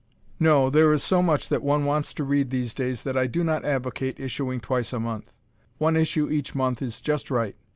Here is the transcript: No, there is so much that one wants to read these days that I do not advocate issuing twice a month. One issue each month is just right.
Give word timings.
No, 0.39 0.71
there 0.71 0.91
is 0.93 1.03
so 1.03 1.21
much 1.21 1.47
that 1.49 1.61
one 1.61 1.85
wants 1.85 2.11
to 2.15 2.23
read 2.23 2.49
these 2.49 2.73
days 2.73 3.03
that 3.03 3.15
I 3.15 3.27
do 3.27 3.43
not 3.43 3.63
advocate 3.63 4.19
issuing 4.19 4.59
twice 4.59 4.93
a 4.93 4.99
month. 4.99 5.31
One 5.77 5.95
issue 5.95 6.27
each 6.27 6.55
month 6.55 6.81
is 6.81 7.01
just 7.01 7.29
right. 7.29 7.55